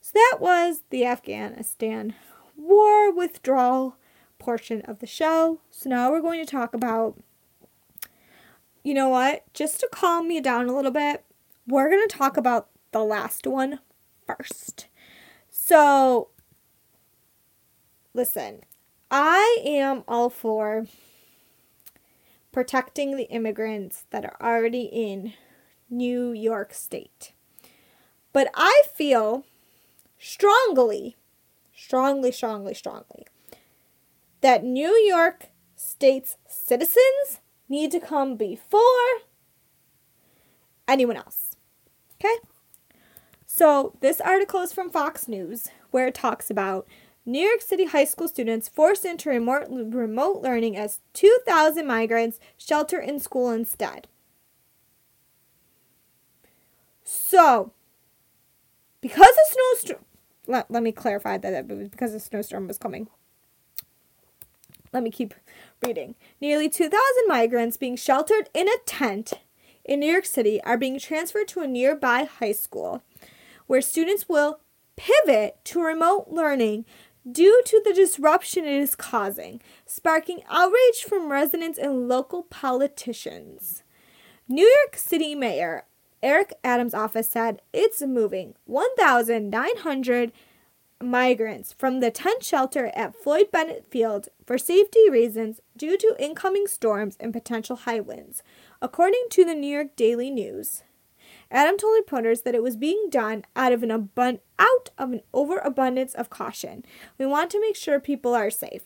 [0.00, 2.14] So that was the Afghanistan
[2.56, 3.94] war withdrawal
[4.40, 5.60] portion of the show.
[5.70, 7.16] So now we're going to talk about
[8.82, 9.44] you know what?
[9.54, 11.24] Just to calm me down a little bit,
[11.68, 13.78] we're going to talk about the last one
[14.26, 14.86] first.
[15.50, 16.30] So,
[18.14, 18.62] listen,
[19.10, 20.86] I am all for
[22.50, 25.34] protecting the immigrants that are already in
[25.90, 27.32] New York State.
[28.32, 29.44] But I feel
[30.18, 31.16] strongly,
[31.74, 33.26] strongly, strongly, strongly
[34.40, 35.46] that New York
[35.76, 38.80] State's citizens need to come before
[40.86, 41.56] anyone else.
[42.20, 42.34] Okay?
[43.46, 46.86] So, this article is from Fox News where it talks about
[47.24, 52.98] New York City high school students forced into remote, remote learning as 2,000 migrants shelter
[52.98, 54.06] in school instead.
[57.10, 57.72] So,
[59.00, 60.04] because a snowstorm,
[60.46, 63.08] let, let me clarify that it was because a snowstorm was coming.
[64.92, 65.32] Let me keep
[65.82, 66.16] reading.
[66.38, 66.92] Nearly 2,000
[67.26, 69.32] migrants being sheltered in a tent
[69.86, 73.02] in New York City are being transferred to a nearby high school
[73.66, 74.60] where students will
[74.96, 76.84] pivot to remote learning
[77.30, 83.82] due to the disruption it is causing, sparking outrage from residents and local politicians.
[84.46, 85.86] New York City Mayor
[86.22, 90.32] Eric Adams' office said it's moving 1,900
[91.00, 96.66] migrants from the tent shelter at Floyd Bennett Field for safety reasons due to incoming
[96.66, 98.42] storms and potential high winds,
[98.82, 100.82] according to the New York Daily News.
[101.50, 105.22] Adam told reporters that it was being done out of an abun- out of an
[105.32, 106.84] overabundance of caution.
[107.16, 108.82] We want to make sure people are safe.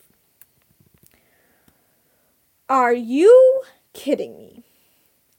[2.69, 4.63] Are you kidding me?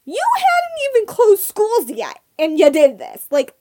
[0.05, 3.27] You hadn't even closed schools yet, and you did this.
[3.31, 3.55] Like,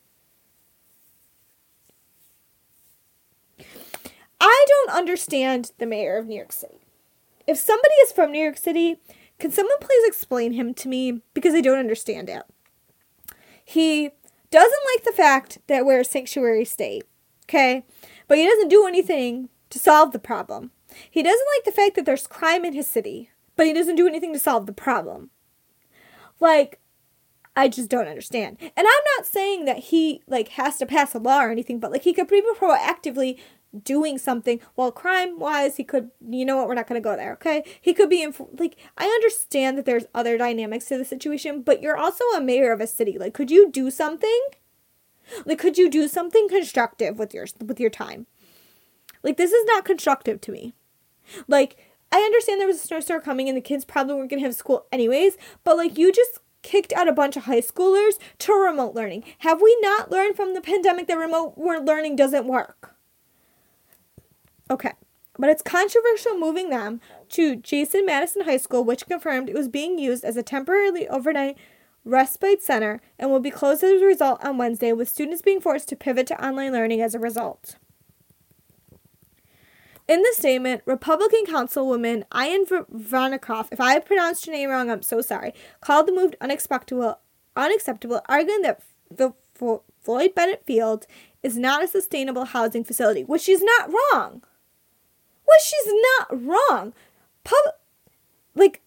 [4.40, 6.80] I don't understand the mayor of New York City.
[7.46, 8.96] If somebody is from New York City,
[9.38, 11.22] can someone please explain him to me?
[11.32, 12.42] Because I don't understand it.
[13.64, 14.10] He
[14.50, 17.04] doesn't like the fact that we're a sanctuary state,
[17.46, 17.84] okay?
[18.28, 20.70] But he doesn't do anything to solve the problem.
[21.10, 24.06] He doesn't like the fact that there's crime in his city, but he doesn't do
[24.06, 25.30] anything to solve the problem.
[26.44, 26.78] Like,
[27.56, 28.58] I just don't understand.
[28.60, 31.90] And I'm not saying that he like has to pass a law or anything, but
[31.90, 33.38] like he could be proactively
[33.82, 34.60] doing something.
[34.76, 36.10] Well, crime wise, he could.
[36.20, 36.68] You know what?
[36.68, 37.32] We're not going to go there.
[37.34, 38.34] Okay, he could be in.
[38.58, 42.72] Like I understand that there's other dynamics to the situation, but you're also a mayor
[42.72, 43.16] of a city.
[43.18, 44.42] Like, could you do something?
[45.46, 48.26] Like, could you do something constructive with your with your time?
[49.22, 50.74] Like, this is not constructive to me.
[51.48, 51.78] Like,
[52.14, 54.54] I understand there was a snowstorm coming and the kids probably weren't going to have
[54.54, 58.94] school anyways, but like, you just kicked out a bunch of high schoolers to remote
[58.94, 59.24] learning.
[59.38, 62.94] Have we not learned from the pandemic that remote learning doesn't work?
[64.70, 64.92] Okay.
[65.36, 67.00] But it's controversial moving them
[67.30, 71.58] to James Madison High School, which confirmed it was being used as a temporarily overnight
[72.04, 75.88] respite center and will be closed as a result on Wednesday, with students being forced
[75.88, 77.74] to pivot to online learning as a result.
[80.06, 85.22] In the statement, Republican Councilwoman Inna Vernikov, if I pronounced your name wrong, I'm so
[85.22, 87.18] sorry, called the move unacceptable,
[87.56, 91.06] unacceptable, arguing that the Floyd Bennett Field
[91.42, 94.42] is not a sustainable housing facility, which she's not wrong.
[95.46, 96.92] Which she's not wrong.
[97.42, 97.74] Pub,
[98.54, 98.82] like,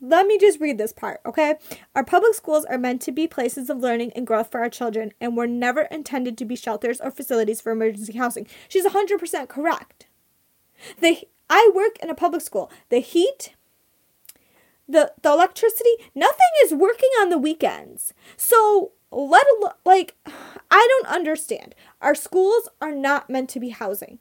[0.00, 1.54] let me just read this part, okay?
[1.94, 5.12] Our public schools are meant to be places of learning and growth for our children
[5.20, 8.48] and were never intended to be shelters or facilities for emergency housing.
[8.68, 10.05] She's 100% correct.
[11.00, 12.70] The I work in a public school.
[12.88, 13.54] The heat,
[14.88, 18.12] the the electricity, nothing is working on the weekends.
[18.36, 20.14] So let alone like
[20.70, 21.74] I don't understand.
[22.00, 24.18] Our schools are not meant to be housing.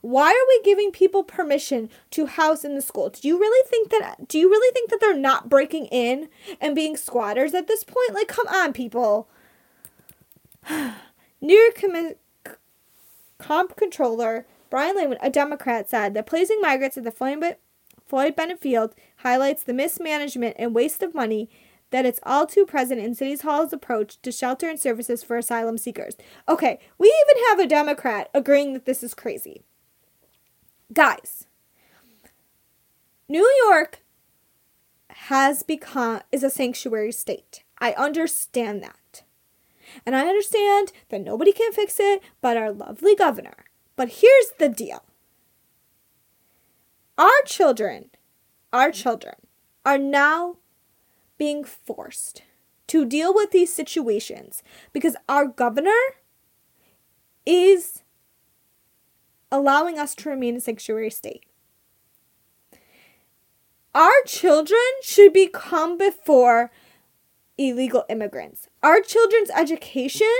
[0.00, 3.10] Why are we giving people permission to house in the school?
[3.10, 6.28] Do you really think that do you really think that they're not breaking in
[6.60, 8.14] and being squatters at this point?
[8.14, 9.28] Like come on people.
[11.40, 12.14] New Com-
[13.38, 18.94] Comp Comptroller Brad Lander, a Democrat, said that placing migrants at the Floyd Bennett Field
[19.18, 21.50] highlights the mismanagement and waste of money
[21.90, 25.76] that it's all too present in City Hall's approach to shelter and services for asylum
[25.76, 26.16] seekers.
[26.48, 29.60] Okay, we even have a Democrat agreeing that this is crazy.
[30.90, 31.46] Guys,
[33.28, 33.98] New York
[35.10, 37.62] has become is a sanctuary state.
[37.76, 39.22] I understand that.
[40.06, 43.66] And I understand that nobody can fix it but our lovely governor.
[43.96, 45.02] But here's the deal
[47.18, 48.10] our children,
[48.72, 49.34] our children,
[49.84, 50.56] are now
[51.38, 52.42] being forced
[52.88, 54.62] to deal with these situations
[54.92, 55.90] because our governor
[57.46, 58.02] is
[59.50, 61.44] allowing us to remain a sanctuary state.
[63.94, 66.70] our children should be come before
[67.58, 68.68] illegal immigrants.
[68.82, 70.32] Our children's education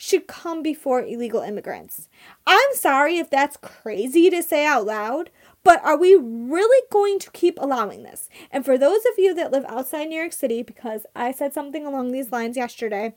[0.00, 2.08] should come before illegal immigrants.
[2.46, 5.28] I'm sorry if that's crazy to say out loud,
[5.64, 8.30] but are we really going to keep allowing this?
[8.52, 11.84] And for those of you that live outside New York City, because I said something
[11.84, 13.16] along these lines yesterday,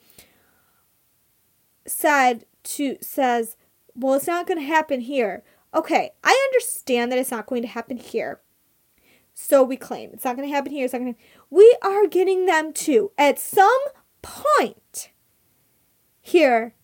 [1.86, 3.58] said to says,
[3.94, 5.44] well, it's not going to happen here.
[5.76, 8.42] Okay, I understand that it's not going to happen here.
[9.36, 10.86] So we claim it's not going to happen here.
[10.86, 11.16] It's not going.
[11.52, 13.80] We are getting them to at some
[14.24, 15.12] point
[16.22, 16.76] here.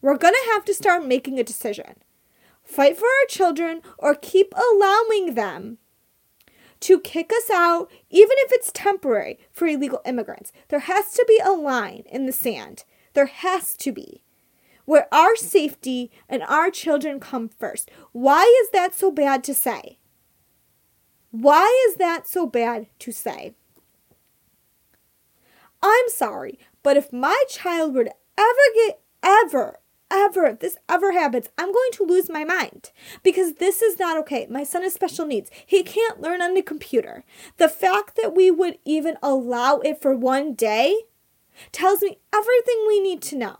[0.00, 1.96] We're going to have to start making a decision.
[2.62, 5.78] Fight for our children or keep allowing them
[6.80, 10.52] to kick us out, even if it's temporary, for illegal immigrants.
[10.68, 12.84] There has to be a line in the sand.
[13.14, 14.22] There has to be
[14.86, 17.90] where our safety and our children come first.
[18.12, 19.98] Why is that so bad to say?
[21.30, 23.54] Why is that so bad to say?
[25.82, 29.78] I'm sorry, but if my child would ever get, ever,
[30.10, 32.90] ever, this ever happens, I'm going to lose my mind
[33.22, 34.46] because this is not okay.
[34.48, 35.50] My son has special needs.
[35.64, 37.24] He can't learn on the computer.
[37.56, 40.96] The fact that we would even allow it for one day
[41.72, 43.56] tells me everything we need to know.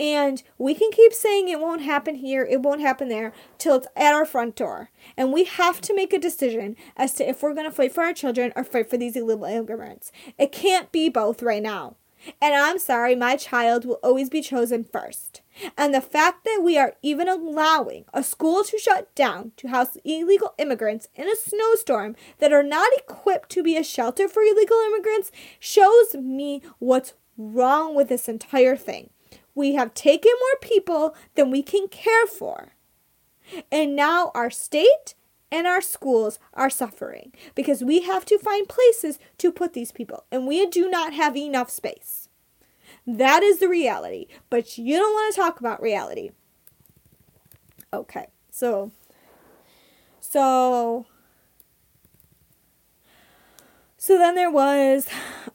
[0.00, 3.86] And we can keep saying it won't happen here, it won't happen there, till it's
[3.94, 4.90] at our front door.
[5.16, 8.02] And we have to make a decision as to if we're going to fight for
[8.02, 10.10] our children or fight for these illegal immigrants.
[10.36, 11.94] It can't be both right now.
[12.40, 15.42] And I'm sorry, my child will always be chosen first.
[15.76, 19.96] And the fact that we are even allowing a school to shut down to house
[20.04, 24.80] illegal immigrants in a snowstorm that are not equipped to be a shelter for illegal
[24.86, 29.10] immigrants shows me what's wrong with this entire thing.
[29.54, 32.74] We have taken more people than we can care for.
[33.70, 35.14] And now our state
[35.50, 40.24] and our schools are suffering because we have to find places to put these people
[40.30, 42.28] and we do not have enough space.
[43.06, 46.30] That is the reality, but you don't want to talk about reality.
[47.92, 48.26] Okay.
[48.50, 48.90] So
[50.20, 51.06] so
[54.04, 55.08] so then there was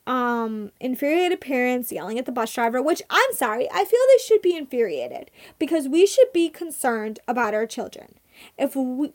[0.08, 4.42] um, infuriated parents yelling at the bus driver, which I'm sorry, I feel they should
[4.42, 5.30] be infuriated
[5.60, 8.16] because we should be concerned about our children.
[8.58, 9.14] If we,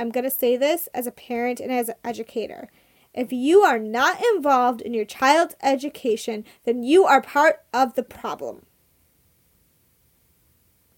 [0.00, 2.70] I'm going to say this as a parent and as an educator.
[3.12, 8.02] If you are not involved in your child's education, then you are part of the
[8.02, 8.64] problem.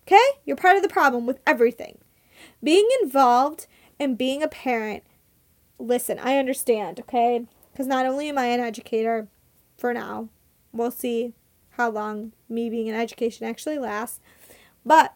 [0.06, 0.22] Okay?
[0.44, 1.98] You're part of the problem with everything.
[2.62, 3.66] Being involved
[3.98, 5.04] and being a parent
[5.78, 7.46] listen, I understand, okay?
[7.72, 9.28] Because not only am I an educator
[9.76, 10.28] for now,
[10.72, 11.34] we'll see
[11.70, 14.20] how long me being in education actually lasts,
[14.84, 15.14] but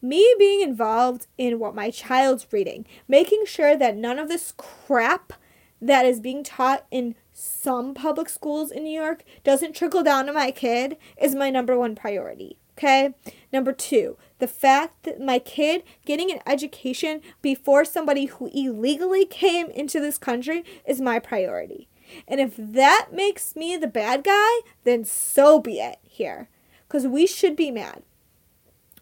[0.00, 5.32] me being involved in what my child's reading, making sure that none of this crap
[5.80, 10.32] that is being taught in some public schools in New York doesn't trickle down to
[10.32, 12.58] my kid is my number one priority.
[12.76, 13.14] Okay?
[13.52, 19.68] Number two, the fact that my kid getting an education before somebody who illegally came
[19.70, 21.88] into this country is my priority.
[22.26, 26.48] And if that makes me the bad guy, then so be it here.
[26.86, 28.02] Because we should be mad.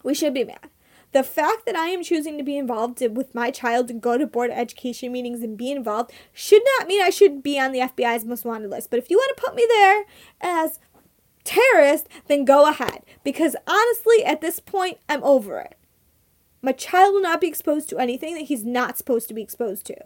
[0.02, 0.70] We should be mad.
[1.16, 4.26] The fact that I am choosing to be involved with my child and go to
[4.26, 8.26] board education meetings and be involved should not mean I should be on the FBI's
[8.26, 8.90] most wanted list.
[8.90, 10.04] But if you want to put me there
[10.42, 10.78] as
[11.42, 13.02] terrorist, then go ahead.
[13.24, 15.78] Because honestly, at this point, I'm over it.
[16.60, 19.86] My child will not be exposed to anything that he's not supposed to be exposed
[19.86, 19.96] to.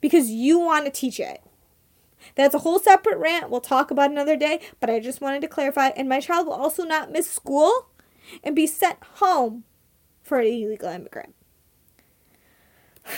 [0.00, 1.40] Because you want to teach it.
[2.34, 5.48] That's a whole separate rant we'll talk about another day, but I just wanted to
[5.48, 5.90] clarify.
[5.90, 7.90] And my child will also not miss school
[8.42, 9.64] and be sent home
[10.22, 11.34] for an illegal immigrant.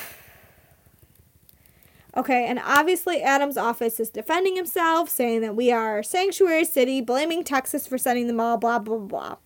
[2.16, 7.00] Okay, and obviously Adams' office is defending himself, saying that we are a sanctuary city,
[7.00, 9.36] blaming Texas for sending them all, blah, blah, blah.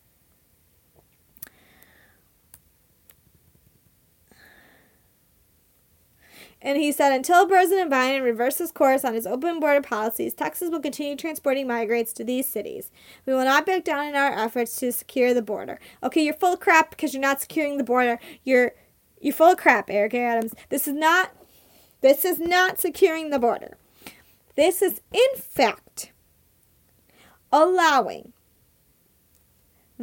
[6.62, 10.80] And he said, until President Biden reverses course on his open border policies, Texas will
[10.80, 12.90] continue transporting migrants to these cities.
[13.26, 15.80] We will not back down in our efforts to secure the border.
[16.02, 18.20] Okay, you're full of crap because you're not securing the border.
[18.44, 18.72] You're
[19.20, 20.54] you're full of crap, Eric Adams.
[20.68, 21.32] This is not
[22.00, 23.76] this is not securing the border.
[24.56, 26.12] This is, in fact,
[27.50, 28.32] allowing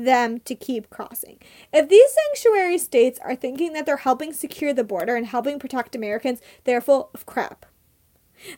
[0.04, 1.40] them to keep crossing.
[1.74, 5.96] If these sanctuary states are thinking that they're helping secure the border and helping protect
[5.96, 7.66] Americans, they're full of crap.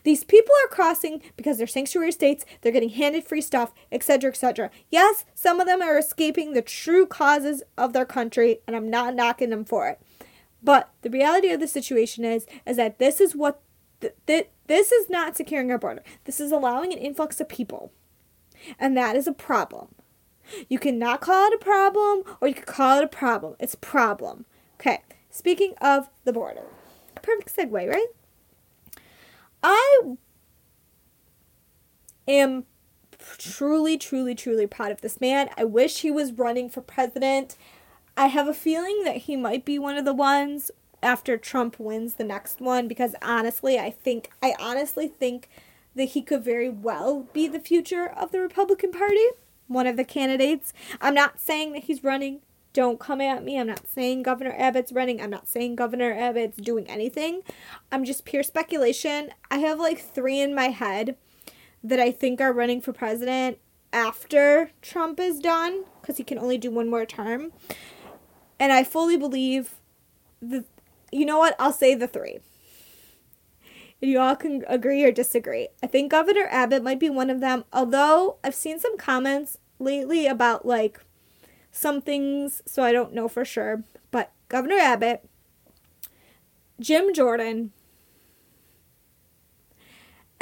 [0.04, 4.70] These people are crossing because they're sanctuary states, they're getting handed free stuff, etc., etc.
[4.90, 9.14] Yes, some of them are escaping the true causes of their country, and I'm not
[9.14, 10.00] knocking them for it.
[10.62, 13.60] But the reality of the situation is is that this is what
[14.00, 16.04] th- th- this is not securing our border.
[16.24, 17.92] This is allowing an influx of people.
[18.78, 19.94] And that is a problem.
[20.68, 23.56] You cannot call it a problem or you can call it a problem.
[23.58, 24.44] It's problem.
[24.80, 25.02] Okay.
[25.30, 26.64] Speaking of the border.
[27.22, 28.06] Perfect segue, right?
[29.62, 30.16] I
[32.26, 32.64] am
[33.38, 35.50] truly, truly, truly proud of this man.
[35.56, 37.56] I wish he was running for president.
[38.16, 40.70] I have a feeling that he might be one of the ones
[41.02, 45.48] after Trump wins the next one because honestly, I think I honestly think
[45.94, 49.26] that he could very well be the future of the Republican Party,
[49.68, 50.72] one of the candidates.
[51.00, 52.40] I'm not saying that he's running.
[52.72, 53.58] Don't come at me.
[53.58, 55.20] I'm not saying Governor Abbott's running.
[55.20, 57.42] I'm not saying Governor Abbott's doing anything.
[57.90, 59.30] I'm just pure speculation.
[59.50, 61.16] I have like 3 in my head
[61.84, 63.58] that I think are running for president
[63.92, 67.52] after Trump is done because he can only do one more term.
[68.58, 69.74] And I fully believe
[70.40, 70.64] the
[71.14, 71.54] you know what?
[71.58, 72.38] I'll say the three.
[74.02, 75.68] And you all can agree or disagree.
[75.82, 80.26] I think Governor Abbott might be one of them, although I've seen some comments lately
[80.26, 81.00] about like
[81.70, 83.84] some things, so I don't know for sure.
[84.10, 85.24] But Governor Abbott,
[86.80, 87.70] Jim Jordan,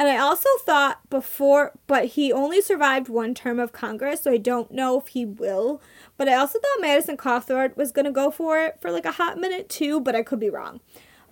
[0.00, 4.38] and I also thought before, but he only survived one term of Congress, so I
[4.38, 5.82] don't know if he will.
[6.16, 9.12] But I also thought Madison Cawthorn was going to go for it for like a
[9.12, 10.80] hot minute too, but I could be wrong.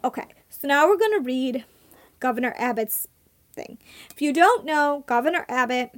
[0.05, 1.65] Okay, so now we're going to read
[2.21, 3.07] Governor Abbott's
[3.53, 3.79] thing.
[4.11, 5.93] If you don't know, Governor Abbott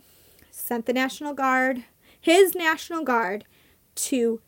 [0.50, 1.84] sent the National Guard,
[2.20, 3.44] his National Guard,
[3.96, 4.40] to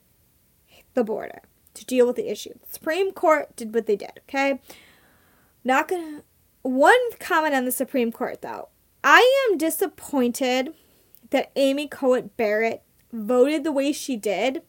[0.95, 1.43] the border
[1.75, 2.53] to deal with the issue.
[2.55, 4.61] The Supreme Court did what they did, okay?
[5.65, 6.23] Not gonna
[6.63, 8.69] one comment on the Supreme Court, though.
[9.03, 10.75] I am disappointed
[11.31, 14.63] that Amy Coney Barrett voted the way she did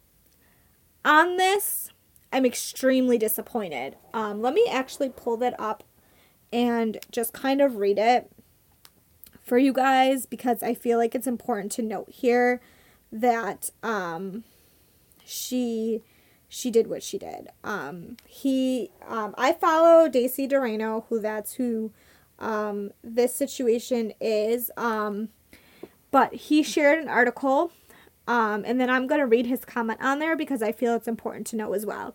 [1.05, 1.89] on this.
[2.31, 3.95] I'm extremely disappointed.
[4.13, 5.83] Um, let me actually pull that up
[6.53, 8.31] and just kind of read it
[9.41, 12.61] for you guys because I feel like it's important to note here
[13.11, 14.43] that um,
[15.25, 16.01] she
[16.47, 17.49] she did what she did.
[17.63, 21.91] Um, he, um, I follow DC Draino, who that's who
[22.37, 24.69] um, this situation is.
[24.77, 25.29] Um,
[26.11, 27.71] but he shared an article,
[28.27, 31.47] um, and then I'm gonna read his comment on there because I feel it's important
[31.47, 32.13] to know as well.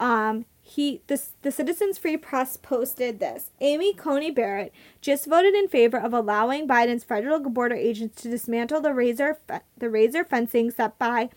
[0.00, 3.50] Um, he this the Citizens Free Press posted this.
[3.60, 8.80] Amy Coney Barrett just voted in favor of allowing Biden's federal border agents to dismantle
[8.80, 9.38] the razor
[9.76, 11.28] the razor fencing set by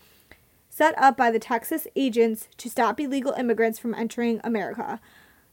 [0.70, 4.98] set up by the Texas agents to stop illegal immigrants from entering America.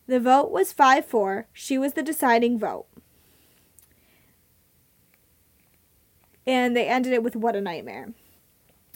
[0.08, 1.48] The vote was 5 4.
[1.52, 2.86] She was the deciding vote.
[6.48, 8.14] And they ended it with what a nightmare.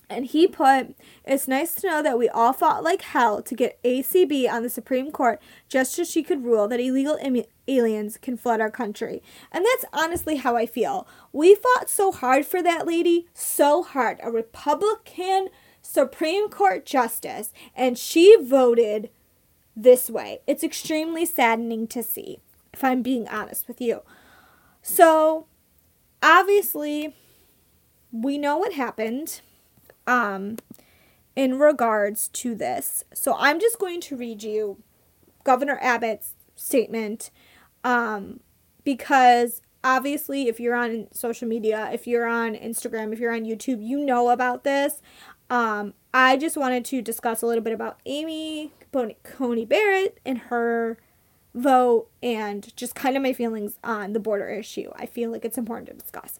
[0.10, 3.82] And he put, It's nice to know that we all fought like hell to get
[3.84, 8.36] ACB on the Supreme Court just so she could rule that illegal Im- aliens can
[8.36, 9.22] flood our country.
[9.51, 11.07] And that's honestly how I feel.
[11.32, 14.20] We fought so hard for that lady, so hard.
[14.24, 15.49] A Republican
[15.82, 19.10] Supreme Court justice, and she voted
[19.76, 20.39] this way.
[20.47, 22.39] It's extremely saddening to see,
[22.74, 24.01] if I'm being honest with you.
[24.82, 25.45] So,
[26.22, 27.16] obviously,
[28.12, 29.41] we know what happened
[30.10, 30.57] um,
[31.36, 33.03] in regards to this.
[33.14, 34.82] So, I'm just going to read you
[35.43, 37.32] Governor Abbott's statement
[37.84, 38.41] um,
[38.84, 43.82] because obviously if you're on social media if you're on instagram if you're on youtube
[43.82, 45.01] you know about this
[45.49, 48.72] um, I just wanted to discuss a little bit about Amy
[49.24, 50.97] Coney Barrett and her
[51.55, 54.91] vote and just kind of my feelings on the border issue.
[54.95, 56.39] I feel like it's important to discuss.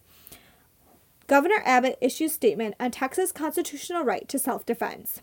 [1.30, 5.22] Governor Abbott issues statement on Texas constitutional right to self-defense.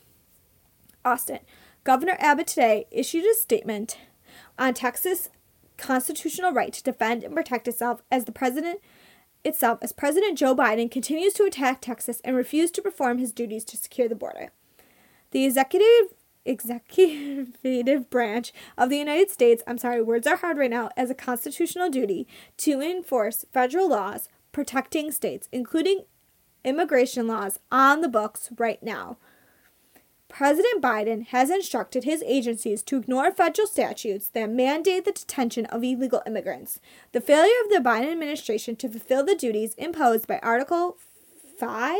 [1.03, 1.39] Austin.
[1.83, 3.97] Governor Abbott today issued a statement
[4.57, 5.27] on Texas
[5.77, 8.79] constitutional right to defend and protect itself as the president
[9.43, 13.65] itself as President Joe Biden continues to attack Texas and refuse to perform his duties
[13.65, 14.51] to secure the border.
[15.31, 16.13] The executive
[16.45, 21.13] executive branch of the United States, I'm sorry, words are hard right now, as a
[21.13, 22.29] constitutional duty
[22.59, 26.05] to enforce federal laws protecting states, including
[26.65, 29.15] immigration laws on the books right now.
[30.29, 35.83] President Biden has instructed his agencies to ignore federal statutes that mandate the detention of
[35.83, 36.79] illegal immigrants.
[37.11, 40.97] The failure of the Biden administration to fulfill the duties imposed by Article
[41.59, 41.99] 5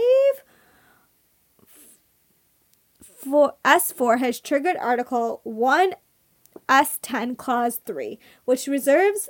[3.24, 5.94] S4 has triggered Article 1
[6.68, 9.30] S10 Clause 3, which reserves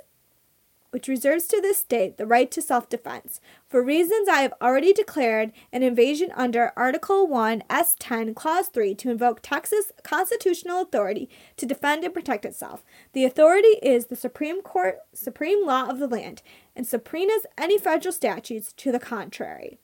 [0.90, 3.40] which reserves to this state the right to self defense.
[3.68, 8.94] For reasons I have already declared an invasion under Article 1, S 10, Clause 3
[8.96, 12.84] to invoke Texas constitutional authority to defend and protect itself.
[13.12, 16.42] The authority is the Supreme Court, supreme law of the land,
[16.74, 19.78] and subpoenas any federal statutes to the contrary.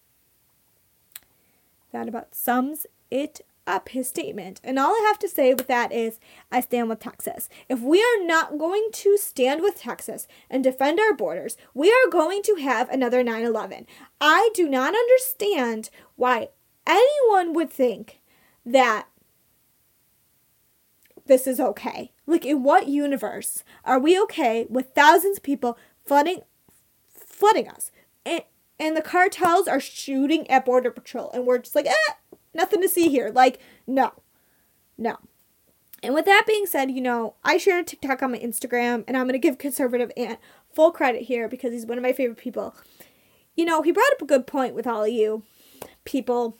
[1.92, 4.60] That about sums it up his statement.
[4.62, 6.18] And all I have to say with that is
[6.50, 7.48] I stand with Texas.
[7.68, 12.10] If we are not going to stand with Texas and defend our borders, we are
[12.10, 13.86] going to have another 9 11.
[14.20, 16.48] I do not understand why
[16.86, 18.20] anyone would think
[18.64, 19.08] that
[21.26, 22.12] this is okay.
[22.26, 26.40] Like, in what universe are we okay with thousands of people flooding,
[27.08, 27.90] flooding us?
[28.26, 28.42] And,
[28.78, 32.12] and the cartels are shooting at Border Patrol, and we're just like, eh,
[32.54, 33.30] nothing to see here.
[33.34, 34.12] Like, no,
[34.96, 35.18] no.
[36.02, 39.16] And with that being said, you know, I shared a TikTok on my Instagram, and
[39.16, 40.38] I'm to give Conservative Ant
[40.74, 42.76] full credit here because he's one of my favorite people.
[43.56, 45.44] You know, he brought up a good point with all of you
[46.04, 46.58] people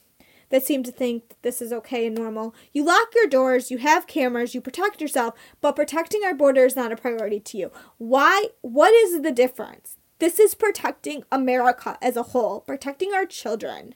[0.48, 2.54] that seem to think that this is okay and normal.
[2.72, 6.76] You lock your doors, you have cameras, you protect yourself, but protecting our border is
[6.76, 7.72] not a priority to you.
[7.98, 8.48] Why?
[8.60, 9.98] What is the difference?
[10.20, 13.94] This is protecting America as a whole, protecting our children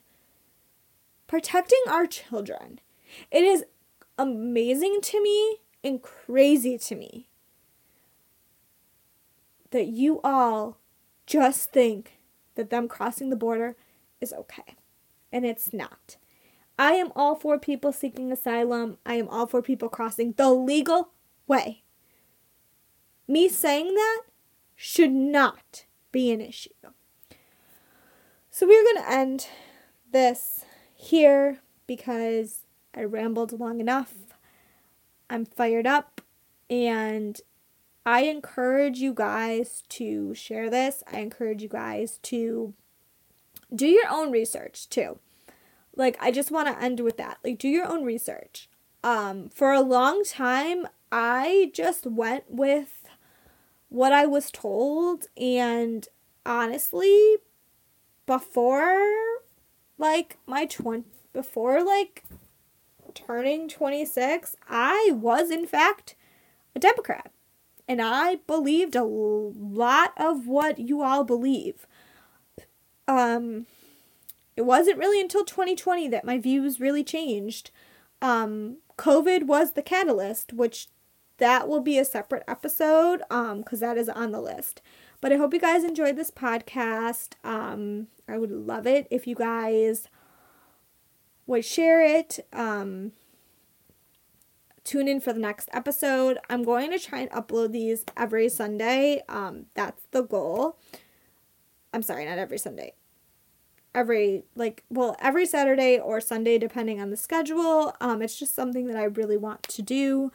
[1.28, 2.80] protecting our children.
[3.30, 3.64] It is
[4.18, 7.28] amazing to me and crazy to me
[9.70, 10.78] that you all
[11.26, 12.18] just think
[12.56, 13.76] that them crossing the border
[14.20, 14.76] is okay.
[15.30, 16.16] And it's not.
[16.78, 18.98] I am all for people seeking asylum.
[19.04, 21.10] I am all for people crossing the legal
[21.46, 21.82] way.
[23.26, 24.22] Me saying that
[24.74, 26.70] should not be an issue.
[28.50, 29.48] So we're going to end
[30.10, 30.64] this
[30.98, 34.12] here because I rambled long enough.
[35.30, 36.20] I'm fired up
[36.68, 37.40] and
[38.04, 41.02] I encourage you guys to share this.
[41.10, 42.74] I encourage you guys to
[43.74, 45.18] do your own research too.
[45.94, 47.38] Like I just want to end with that.
[47.44, 48.68] Like do your own research.
[49.04, 53.04] Um for a long time I just went with
[53.88, 56.08] what I was told and
[56.44, 57.36] honestly
[58.26, 59.27] before
[59.98, 62.24] like my 20 before like
[63.14, 66.14] turning 26, I was in fact
[66.74, 67.32] a Democrat.
[67.86, 71.86] And I believed a lot of what you all believe.
[73.06, 73.66] Um
[74.56, 77.70] it wasn't really until 2020 that my views really changed.
[78.20, 80.88] Um COVID was the catalyst, which
[81.38, 84.82] that will be a separate episode um cuz that is on the list.
[85.20, 87.32] But I hope you guys enjoyed this podcast.
[87.42, 90.08] Um, I would love it if you guys
[91.46, 92.46] would share it.
[92.52, 93.12] Um,
[94.84, 96.38] tune in for the next episode.
[96.48, 99.22] I'm going to try and upload these every Sunday.
[99.28, 100.78] Um, that's the goal.
[101.92, 102.94] I'm sorry, not every Sunday.
[103.94, 107.94] Every like well, every Saturday or Sunday depending on the schedule.
[108.00, 110.30] Um, it's just something that I really want to do.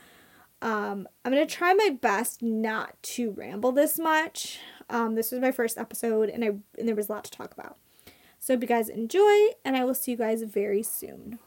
[0.62, 4.60] Um, I'm gonna try my best not to ramble this much.
[4.94, 7.52] Um, this was my first episode, and I and there was a lot to talk
[7.52, 7.78] about.
[8.40, 11.40] So, hope you guys enjoy, and I will see you guys very soon.